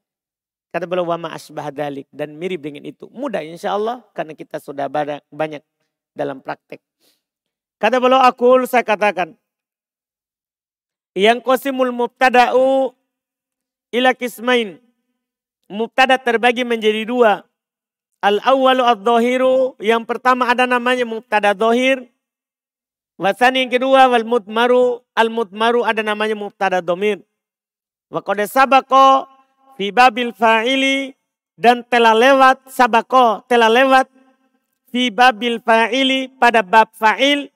[0.73, 3.05] Kata beliau wama asbah dalik dan mirip dengan itu.
[3.13, 4.89] Mudah insya Allah karena kita sudah
[5.29, 5.61] banyak
[6.17, 6.81] dalam praktek.
[7.77, 9.37] Kata beliau akul saya katakan.
[11.13, 12.89] Yang kosimul mubtada'u
[13.93, 14.81] ila kismain.
[15.69, 17.45] Mubtada terbagi menjadi dua.
[18.23, 19.77] Al awalu ad-dhahiru.
[19.77, 22.09] Yang pertama ada namanya mubtada dohir.
[23.21, 27.21] Wasani yang kedua wal mutmaru al mutmaru ada namanya mubtada domir.
[28.13, 29.25] Wa qad sabaqo
[29.73, 31.17] fi babil fa'ili
[31.57, 34.05] dan telah lewat sabako telah lewat
[34.93, 37.49] fi babil fa'ili pada bab fa'il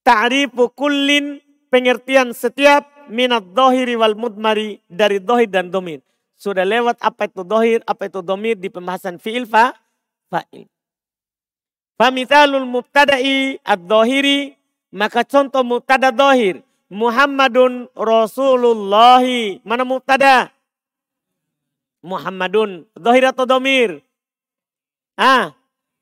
[0.00, 1.36] ta'rifu kullin
[1.68, 6.00] pengertian setiap minat dohiri wal mutmari dari dohir dan domir.
[6.38, 9.76] Sudah lewat apa itu dohir, apa itu domir di pembahasan fi'il fa,
[10.32, 10.64] fa'il.
[11.98, 14.54] Famithalul mubtada'i ad-dohiri
[14.94, 16.62] maka contoh mubtada dohir.
[16.88, 19.24] Muhammadun Rasulullah.
[19.64, 20.48] Mana mubtada?
[22.00, 22.88] Muhammadun.
[22.96, 24.00] Dohir atau domir?
[25.18, 25.52] Ah,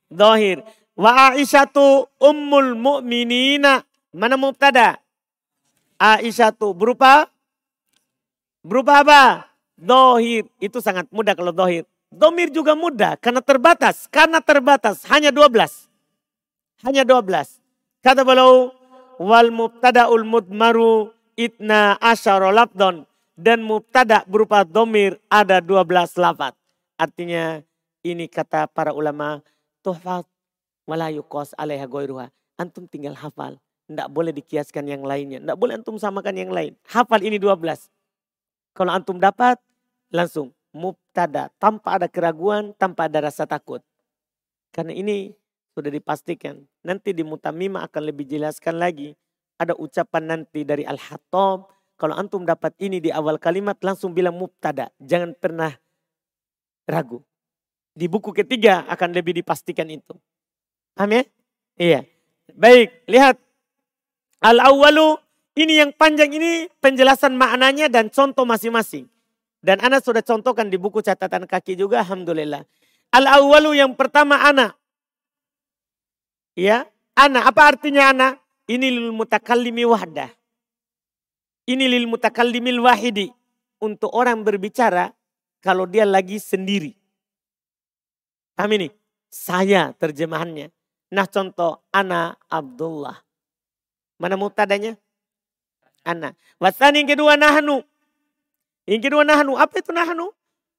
[0.07, 0.63] dohir.
[0.95, 3.83] Wa Aisyatu ummul mu'minina.
[4.15, 5.03] Mana mubtada?
[5.99, 6.71] Aisyatu.
[6.73, 7.27] Berupa?
[8.63, 9.23] Berupa apa?
[9.75, 10.47] Dohir.
[10.63, 11.83] Itu sangat mudah kalau dohir.
[12.07, 14.07] Domir juga mudah karena terbatas.
[14.07, 15.03] Karena terbatas.
[15.11, 15.91] Hanya 12.
[16.87, 17.59] Hanya 12.
[18.05, 18.71] Kata beliau,
[19.21, 23.05] wal mubtada'ul mudmaru itna asyara labdon.
[23.37, 26.57] Dan mubtada berupa domir ada 12 lafad.
[26.97, 27.61] Artinya
[28.01, 29.45] ini kata para ulama,
[29.85, 30.25] tuhfat
[30.89, 32.33] wala yukos alaiha goiruha.
[32.57, 33.61] Antum tinggal hafal.
[33.87, 35.37] Tidak boleh dikiaskan yang lainnya.
[35.45, 36.73] Tidak boleh antum samakan yang lain.
[36.89, 37.93] Hafal ini 12.
[38.73, 39.61] Kalau antum dapat,
[40.09, 41.53] langsung mubtada.
[41.61, 43.85] Tanpa ada keraguan, tanpa ada rasa takut.
[44.73, 45.37] Karena ini
[45.77, 46.65] sudah dipastikan.
[46.81, 49.13] Nanti di mutamimah akan lebih jelaskan lagi.
[49.61, 51.69] Ada ucapan nanti dari Al-Hattab.
[52.01, 54.89] Kalau antum dapat ini di awal kalimat langsung bilang mubtada.
[54.97, 55.77] Jangan pernah
[56.89, 57.21] ragu.
[57.93, 60.17] Di buku ketiga akan lebih dipastikan itu.
[60.97, 61.23] Paham ya?
[61.77, 62.01] Iya.
[62.57, 63.37] Baik, lihat.
[64.41, 65.17] Al-awwalu,
[65.57, 69.09] ini yang panjang ini penjelasan maknanya dan contoh masing-masing.
[69.65, 72.65] Dan anak sudah contohkan di buku catatan kaki juga, Alhamdulillah.
[73.13, 74.77] Al-awwalu yang pertama anak.
[76.57, 78.29] Ya, ana apa artinya ana?
[78.65, 80.33] Ini lil mutakallimi wahdah.
[81.69, 83.29] Ini lil mutakallimil wahidi.
[83.77, 85.13] Untuk orang berbicara
[85.61, 86.97] kalau dia lagi sendiri.
[88.57, 88.89] Paham ini?
[89.29, 90.73] Saya terjemahannya.
[91.13, 93.21] Nah contoh, ana Abdullah.
[94.17, 94.97] Mana mutadanya?
[96.01, 96.33] Ana.
[96.57, 97.85] Wasani yang kedua nahnu.
[98.89, 99.61] Yang kedua nahnu.
[99.61, 100.33] Apa itu nahnu?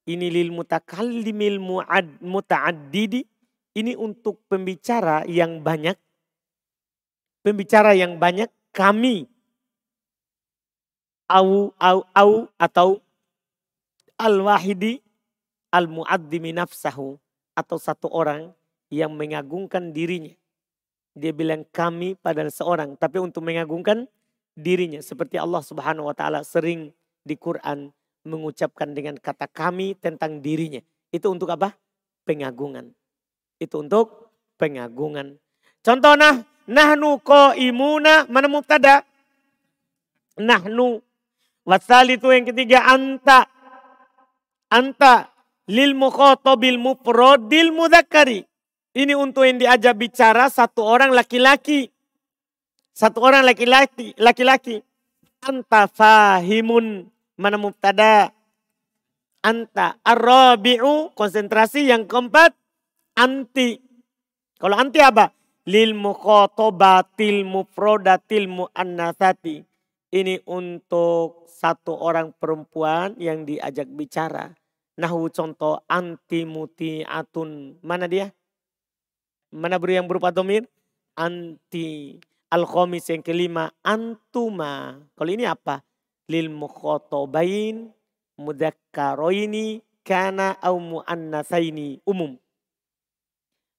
[0.09, 1.61] Ini lil mutakallimil
[2.17, 3.29] muta'addidi
[3.77, 5.93] ini untuk pembicara yang banyak.
[7.45, 9.29] Pembicara yang banyak kami.
[11.29, 12.97] Au, au, au atau
[14.17, 15.05] al-wahidi
[15.69, 17.21] al-mu'addimi nafsahu.
[17.53, 18.49] Atau satu orang
[18.89, 20.33] yang mengagungkan dirinya.
[21.13, 22.97] Dia bilang kami pada seorang.
[22.97, 24.09] Tapi untuk mengagungkan
[24.57, 24.97] dirinya.
[25.05, 26.89] Seperti Allah subhanahu wa ta'ala sering
[27.21, 27.93] di Quran
[28.25, 30.81] mengucapkan dengan kata kami tentang dirinya.
[31.13, 31.77] Itu untuk apa?
[32.25, 32.96] Pengagungan.
[33.57, 35.37] Itu untuk pengagungan.
[35.81, 39.05] Contohnya nahnu ko imuna mana mubtada?
[40.37, 41.01] Nahnu.
[41.67, 43.49] Wasali itu yang ketiga anta.
[44.71, 45.31] Anta
[45.67, 48.47] lil mukhotobil mufrodil mudakari.
[48.97, 51.93] Ini untuk yang diajak bicara satu orang laki-laki.
[52.97, 54.17] Satu orang laki-laki.
[54.17, 54.81] Laki-laki.
[55.45, 57.05] Anta fahimun.
[57.37, 58.33] Mana mubtada?
[59.45, 60.01] Anta.
[60.01, 61.13] Arabi'u.
[61.13, 62.57] Konsentrasi yang keempat.
[63.17, 63.73] Anti.
[64.61, 65.33] Kalau anti apa?
[65.65, 69.65] Lil mukhotobatil mufrodatil mu'annasati.
[70.13, 74.53] Ini untuk satu orang perempuan yang diajak bicara.
[75.01, 77.81] Nahu contoh anti muti atun.
[77.81, 78.29] Mana dia?
[79.49, 80.69] Mana beri yang berupa domir?
[81.17, 82.21] Anti.
[82.53, 83.73] Al-khomis yang kelima.
[83.81, 84.93] Antuma.
[85.17, 85.81] Kalau ini apa?
[86.29, 87.89] Lil mukhotobain.
[88.37, 89.81] Mudakkaroini.
[90.05, 92.05] Kana au muannasaini.
[92.05, 92.37] Umum.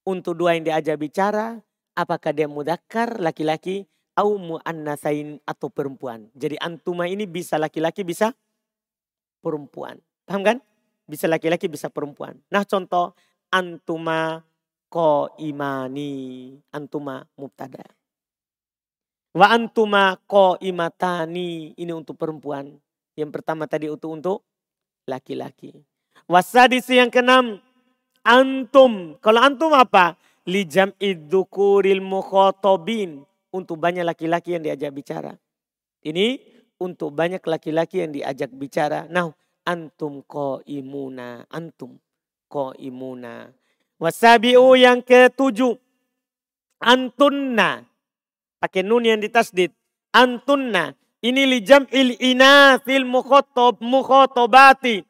[0.09, 1.61] Untuk dua yang diajak bicara.
[1.92, 3.85] Apakah dia mudakkar laki-laki.
[4.16, 6.33] Au muannasain atau perempuan.
[6.33, 8.33] Jadi antuma ini bisa laki-laki bisa
[9.44, 10.01] perempuan.
[10.25, 10.59] Paham kan?
[11.07, 12.40] Bisa laki-laki bisa perempuan.
[12.51, 13.14] Nah contoh
[13.53, 14.42] antuma
[14.90, 17.85] ko imani antuma mubtada.
[19.37, 22.75] Wa antuma ko imatani ini untuk perempuan.
[23.14, 24.38] Yang pertama tadi untuk untuk
[25.07, 25.79] laki-laki.
[26.27, 27.62] Wasadis yang keenam
[28.28, 29.16] antum.
[29.24, 30.20] Kalau antum apa?
[30.44, 33.24] Lijam iddukuril mukhotobin.
[33.48, 35.32] Untuk banyak laki-laki yang diajak bicara.
[36.04, 36.36] Ini
[36.76, 39.08] untuk banyak laki-laki yang diajak bicara.
[39.08, 39.33] Nah,
[39.64, 41.48] antum ko imuna.
[41.48, 41.96] Antum
[42.44, 43.48] ko imuna.
[43.96, 45.81] Wasabi'u yang ketujuh.
[46.85, 47.88] Antunna.
[48.60, 49.72] Pakai nun yang ditasdid.
[50.12, 50.92] Antunna.
[51.18, 55.02] Ini li jam'il inathil mukhotob mukhotobati.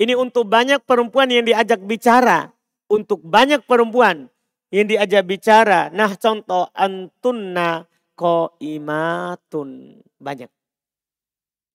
[0.00, 2.53] Ini untuk banyak perempuan yang diajak bicara.
[2.90, 4.28] Untuk banyak perempuan
[4.74, 5.88] yang diajak bicara.
[5.94, 7.86] Nah contoh antunna
[8.18, 10.00] ko imatun.
[10.18, 10.50] Banyak.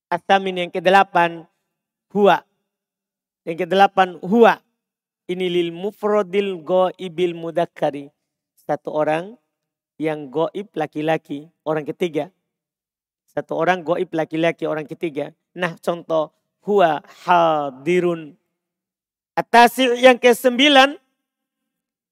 [0.10, 1.46] Asamin yang kedelapan.
[2.10, 2.42] Huwa.
[3.46, 4.60] Yang kedelapan huwa.
[5.30, 8.10] Ini lil mufrodil goibil mudakari.
[8.58, 9.38] Satu orang
[10.02, 12.34] yang goib laki-laki, orang ketiga.
[13.30, 15.38] Satu orang goib laki-laki, orang ketiga.
[15.54, 16.34] Nah contoh,
[16.66, 18.34] huwa hadirun.
[19.40, 21.00] Atasi yang ke sembilan,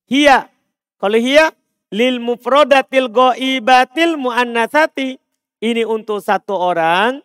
[0.08, 0.48] hiya.
[0.96, 1.52] Kalau hiya,
[1.92, 5.20] lil mufrodatil goibatil muannasati.
[5.60, 7.20] Ini untuk satu orang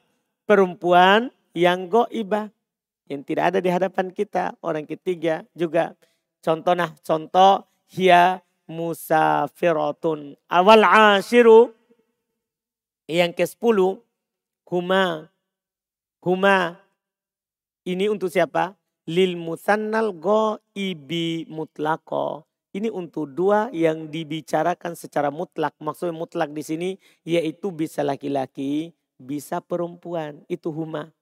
[0.48, 2.50] perempuan yang goibah
[3.06, 4.58] yang tidak ada di hadapan kita.
[4.58, 5.94] Orang ketiga juga.
[6.42, 7.62] Contoh nah, contoh
[7.94, 10.34] hia musafirotun.
[10.50, 11.70] Awal ashiru
[13.06, 14.00] yang ke-10
[14.66, 15.28] huma
[16.24, 16.80] huma
[17.84, 18.81] ini untuk siapa?
[19.10, 22.46] Lil musannal go ibi mutlako.
[22.72, 25.76] Ini untuk dua yang dibicarakan secara mutlak.
[25.82, 26.90] Maksudnya mutlak di sini
[27.26, 30.46] yaitu bisa laki-laki, bisa perempuan.
[30.48, 31.12] Itu huma.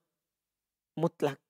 [0.95, 1.41] Mutlak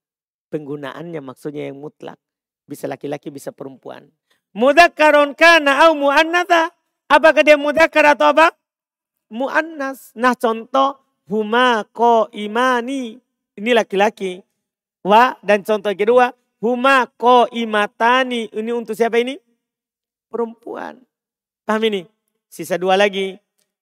[0.51, 2.19] penggunaannya maksudnya yang mutlak.
[2.67, 4.11] Bisa laki-laki, bisa perempuan.
[4.51, 6.75] Mudakaron kana au mu'annatha.
[7.07, 8.51] Apakah dia mudakar atau apa?
[9.31, 10.11] Mu'annas.
[10.15, 10.99] Nah contoh
[11.31, 13.15] huma ko imani.
[13.55, 14.43] Ini laki-laki.
[15.01, 16.33] Wa dan contoh kedua.
[16.61, 18.45] Huma ko imatani.
[18.53, 19.33] Ini untuk siapa ini?
[20.29, 21.01] Perempuan.
[21.65, 22.05] Paham ini?
[22.45, 23.33] Sisa dua lagi.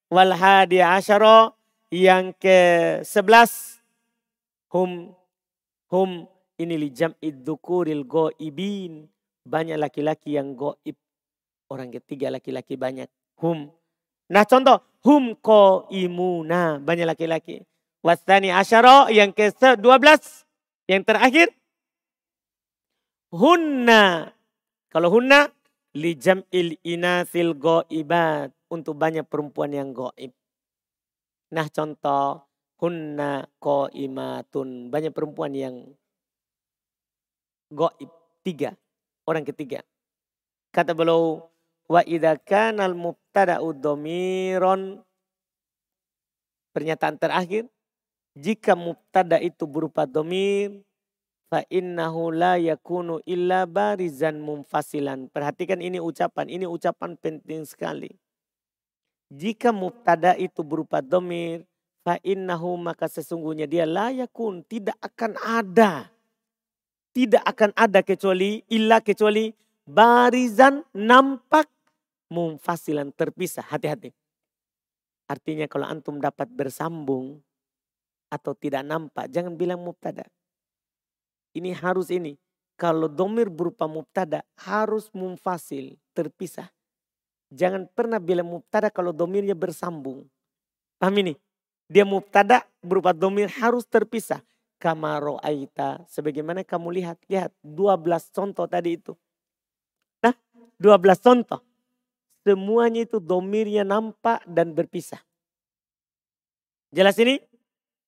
[0.08, 1.52] Wal hadi asyara
[1.92, 2.58] yang ke
[3.04, 3.84] sebelas.
[4.72, 5.12] Hum
[5.92, 6.24] hum
[6.56, 9.12] ini li jam'id dzukuril goibin.
[9.44, 10.96] Banyak laki-laki yang goib.
[11.68, 13.12] Orang ketiga laki-laki banyak.
[13.44, 13.68] Hum.
[14.32, 14.80] Nah contoh.
[15.04, 16.80] Hum ko imuna.
[16.80, 17.60] Banyak laki-laki.
[18.00, 20.48] Wasani asyara yang ke-12.
[20.90, 21.48] Yang terakhir.
[23.30, 24.34] Hunna.
[24.90, 25.54] Kalau hunna.
[25.94, 28.50] Li jam'il inasil goibat.
[28.74, 30.34] Untuk banyak perempuan yang goib.
[31.54, 32.42] Nah contoh.
[32.82, 34.90] Hunna ko imatun.
[34.90, 35.94] Banyak perempuan yang
[37.70, 38.10] goib.
[38.42, 38.74] Tiga.
[39.30, 39.86] Orang ketiga.
[40.74, 41.46] Kata beliau,
[41.86, 45.06] wa idha kanal mubtada'u domiron.
[46.74, 47.70] Pernyataan terakhir.
[48.38, 50.82] Jika mubtada itu berupa domir.
[51.50, 55.34] Fa innahu la yakunu illa barizan mumfasilan.
[55.34, 56.46] Perhatikan ini ucapan.
[56.46, 58.14] Ini ucapan penting sekali.
[59.34, 61.66] Jika mubtada itu berupa domir.
[62.06, 64.62] Fa innahu maka sesungguhnya dia layakun.
[64.62, 66.14] Tidak akan ada
[67.20, 69.52] tidak akan ada kecuali illa kecuali
[69.84, 71.68] barizan nampak
[72.30, 73.66] mumfasilan terpisah.
[73.66, 74.14] Hati-hati.
[75.30, 77.42] Artinya kalau antum dapat bersambung
[78.30, 80.24] atau tidak nampak, jangan bilang mubtada.
[81.58, 82.38] Ini harus ini.
[82.80, 86.72] Kalau domir berupa mubtada harus mumfasil, terpisah.
[87.50, 90.30] Jangan pernah bilang mubtada kalau domirnya bersambung.
[91.02, 91.34] Paham ini?
[91.90, 94.46] Dia mubtada berupa domir harus terpisah.
[94.78, 96.06] Kamaro aita.
[96.08, 97.18] Sebagaimana kamu lihat.
[97.26, 99.18] Lihat 12 contoh tadi itu.
[100.22, 100.38] Nah
[100.78, 101.60] 12 contoh.
[102.46, 105.20] Semuanya itu domirnya nampak dan berpisah.
[106.94, 107.42] Jelas ini?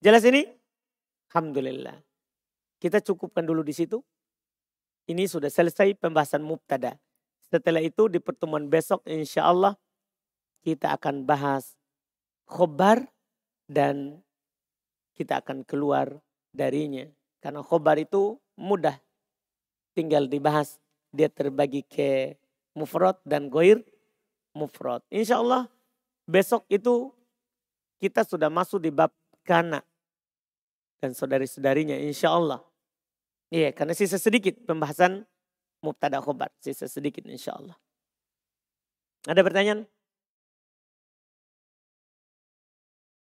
[0.02, 0.42] Jelas ini?
[1.30, 1.94] Alhamdulillah.
[2.82, 4.02] Kita cukupkan dulu di situ.
[5.06, 6.98] Ini sudah selesai pembahasan mubtada.
[7.46, 9.78] Setelah itu di pertemuan besok insya Allah
[10.66, 11.78] kita akan bahas
[12.50, 13.06] khobar
[13.70, 14.18] dan
[15.14, 16.18] kita akan keluar
[16.50, 17.06] darinya.
[17.38, 18.98] Karena khobar itu mudah.
[19.94, 20.82] Tinggal dibahas.
[21.14, 22.34] Dia terbagi ke
[22.74, 23.86] mufrad dan goir
[24.50, 25.06] mufrad.
[25.14, 25.70] Insya Allah
[26.26, 27.14] besok itu
[28.02, 29.14] kita sudah masuk di bab
[29.46, 29.91] kana.
[31.02, 32.62] Dan saudari-saudarinya insya Allah.
[33.50, 35.26] Iya karena sisa sedikit pembahasan
[35.82, 36.54] mubtada khobar.
[36.62, 37.74] Sisa sedikit insya Allah.
[39.26, 39.90] Ada pertanyaan?